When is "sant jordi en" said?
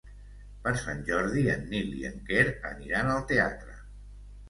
0.83-1.63